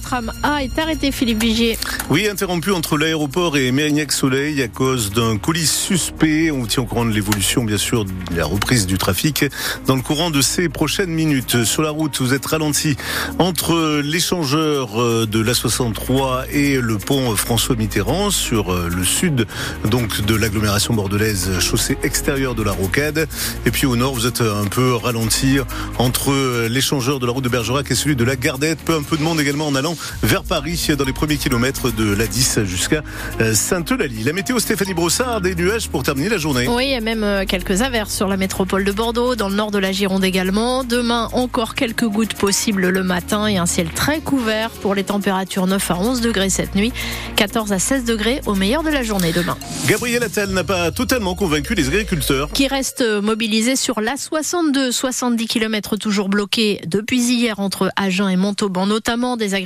[0.00, 1.78] tram A est arrêté, Philippe Vigier.
[2.10, 6.50] Oui, interrompu entre l'aéroport et Mérignac-Soleil à cause d'un colis suspect.
[6.50, 9.44] On tient au courant de l'évolution, bien sûr, de la reprise du trafic
[9.86, 11.64] dans le courant de ces prochaines minutes.
[11.64, 12.96] Sur la route, vous êtes ralenti
[13.38, 19.46] entre l'échangeur euh, de l'A63 et le pont François Mitterrand sur euh, le sud
[19.84, 23.28] donc de l'agglomération bordelaise, chaussée extérieure de la Rocade.
[23.64, 25.58] Et puis au nord, vous êtes un peu ralenti
[25.98, 28.80] entre l'échangeur de la route de Bergerac et celui de la Gardette.
[28.80, 32.14] Peu un peu de monde également en allant vers Paris dans les premiers kilomètres de
[32.14, 33.02] la 10 jusqu'à
[33.40, 34.24] euh, Sainte-Eulalie.
[34.24, 36.66] La météo Stéphanie Brossard, des nuages pour terminer la journée.
[36.66, 39.54] Oui, il y a même euh, quelques averses sur la métropole de Bordeaux, dans le
[39.54, 40.84] nord de la Gironde également.
[40.84, 45.66] Demain, encore quelques gouttes possibles le matin et un ciel très couvert pour les températures
[45.66, 46.92] 9 à 11 degrés cette nuit,
[47.36, 49.58] 14 à 16 degrés au meilleur de la journée demain.
[49.86, 52.50] Gabriel Attal n'a pas totalement convaincu les agriculteurs.
[52.52, 58.86] Qui restent mobilisés sur l'A62, 70 km toujours bloqués depuis hier entre Agen et Montauban,
[58.86, 59.57] notamment des agriculteurs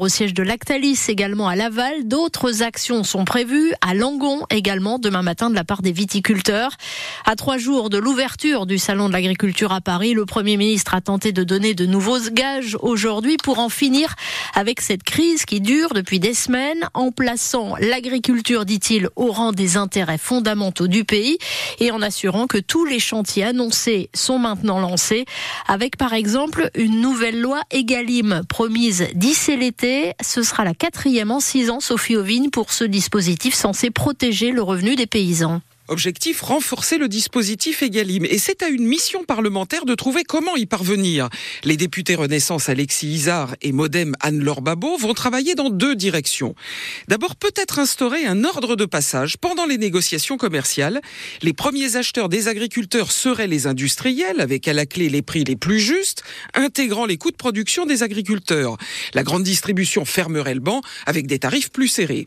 [0.00, 2.08] au siège de Lactalis, également à Laval.
[2.08, 6.72] D'autres actions sont prévues à Langon également demain matin de la part des viticulteurs.
[7.24, 11.00] À trois jours de l'ouverture du salon de l'agriculture à Paris, le Premier ministre a
[11.00, 14.14] tenté de donner de nouveaux gages aujourd'hui pour en finir
[14.54, 19.76] avec cette crise qui dure depuis des semaines en plaçant l'agriculture, dit-il, au rang des
[19.76, 21.38] intérêts fondamentaux du pays
[21.78, 25.24] et en assurant que tous les chantiers annoncés sont maintenant lancés
[25.68, 30.12] avec par exemple une nouvelle loi Egalim promise d'ici l'été.
[30.22, 34.62] Ce sera la quatrième en six ans, Sophie Ovigne, pour ce dispositif censé protéger le
[34.62, 35.60] revenu des paysans.
[35.88, 38.24] Objectif, renforcer le dispositif Egalim.
[38.24, 41.28] Et c'est à une mission parlementaire de trouver comment y parvenir.
[41.62, 46.56] Les députés Renaissance Alexis Isard et Modem Anne-Laure Babot vont travailler dans deux directions.
[47.06, 51.00] D'abord, peut-être instaurer un ordre de passage pendant les négociations commerciales.
[51.42, 55.56] Les premiers acheteurs des agriculteurs seraient les industriels, avec à la clé les prix les
[55.56, 58.76] plus justes, intégrant les coûts de production des agriculteurs.
[59.14, 62.26] La grande distribution fermerait le banc avec des tarifs plus serrés.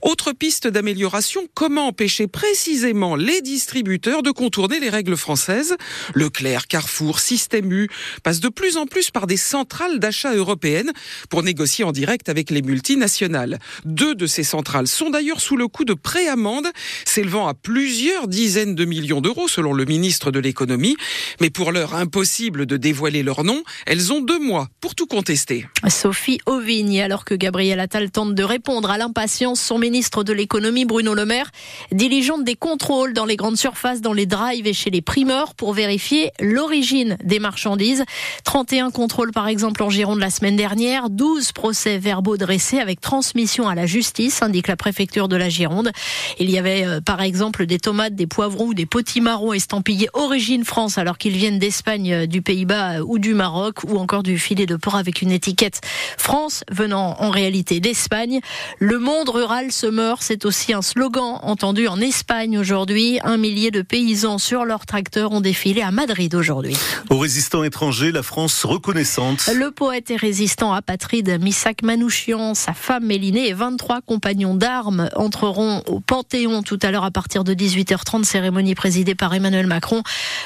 [0.00, 5.76] Autre piste d'amélioration, comment empêcher précisément les distributeurs de contourner les règles françaises.
[6.14, 7.88] Leclerc, Carrefour, Système U
[8.22, 10.92] passent de plus en plus par des centrales d'achat européennes
[11.28, 13.58] pour négocier en direct avec les multinationales.
[13.84, 16.68] Deux de ces centrales sont d'ailleurs sous le coup de préamende
[17.04, 20.96] s'élevant à plusieurs dizaines de millions d'euros selon le ministre de l'économie.
[21.40, 25.66] Mais pour l'heure impossible de dévoiler leur nom, elles ont deux mois pour tout contester.
[25.88, 30.84] Sophie Auvigne, alors que Gabriel Attal tente de répondre à l'impatience, son ministre de l'économie
[30.84, 31.50] Bruno Le Maire
[31.90, 32.83] diligente des comptes
[33.14, 37.38] dans les grandes surfaces, dans les drives et chez les primeurs pour vérifier l'origine des
[37.38, 38.04] marchandises.
[38.44, 43.68] 31 contrôles par exemple en Gironde la semaine dernière, 12 procès verbaux dressés avec transmission
[43.68, 45.92] à la justice, indique la préfecture de la Gironde.
[46.38, 50.64] Il y avait euh, par exemple des tomates, des poivrons ou des potimarrons estampillés origine
[50.64, 54.66] France alors qu'ils viennent d'Espagne, euh, du Pays-Bas ou du Maroc ou encore du filet
[54.66, 55.80] de porc avec une étiquette
[56.18, 58.40] France venant en réalité d'Espagne.
[58.78, 63.20] Le monde rural se meurt, c'est aussi un slogan entendu en Espagne aujourd'hui aujourd'hui.
[63.22, 66.76] Un millier de paysans sur leurs tracteurs ont défilé à Madrid aujourd'hui.
[67.08, 69.48] Aux résistants étrangers, la France reconnaissante.
[69.54, 75.84] Le poète et résistant apatride Misak Manouchian, sa femme Mélinée et 23 compagnons d'armes entreront
[75.86, 80.02] au Panthéon tout à l'heure à partir de 18h30, cérémonie présidée par Emmanuel Macron,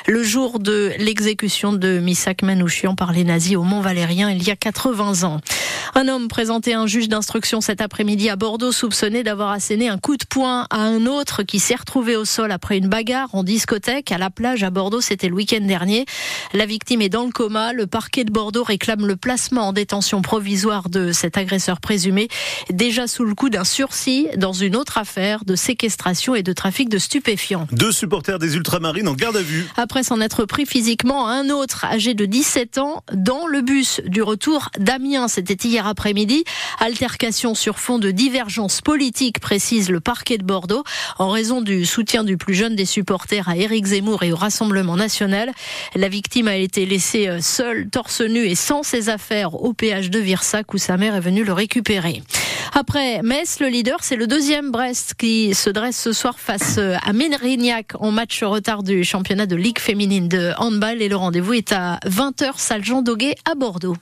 [0.06, 4.50] le jour de l'exécution de Misak Manouchian par les nazis au Mont Valérien il y
[4.50, 5.40] a 80 ans.
[5.94, 9.96] Un homme présenté à un juge d'instruction cet après-midi à Bordeaux soupçonné d'avoir asséné un
[9.96, 13.42] coup de poing à un autre qui s'est retrouvé au sol après une bagarre en
[13.42, 15.00] discothèque à la plage à Bordeaux.
[15.00, 16.04] C'était le week-end dernier.
[16.52, 17.72] La victime est dans le coma.
[17.72, 22.28] Le parquet de Bordeaux réclame le placement en détention provisoire de cet agresseur présumé,
[22.70, 26.88] déjà sous le coup d'un sursis dans une autre affaire de séquestration et de trafic
[26.88, 27.68] de stupéfiants.
[27.72, 29.66] Deux supporters des Ultramarines en garde à vue.
[29.76, 34.00] Après s'en être pris physiquement à un autre âgé de 17 ans dans le bus
[34.06, 35.28] du retour d'Amiens.
[35.28, 36.44] C'était hier après-midi.
[36.80, 40.84] Altercation sur fond de divergence politique, précise le parquet de Bordeaux,
[41.18, 44.96] en raison du soutien du plus jeune des supporters à Éric Zemmour et au Rassemblement
[44.96, 45.52] national.
[45.94, 50.10] La victime a été laissée euh, seule, torse nu et sans ses affaires au péage
[50.10, 52.22] de Virsac où sa mère est venue le récupérer.
[52.72, 56.96] Après Metz, le leader, c'est le deuxième Brest qui se dresse ce soir face euh,
[57.04, 61.52] à Mérignac en match retard du championnat de Ligue féminine de handball et le rendez-vous
[61.52, 63.96] est à 20h salle Jean Doguet à Bordeaux.